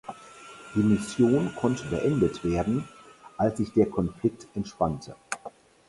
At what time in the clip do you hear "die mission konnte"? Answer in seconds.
0.73-1.83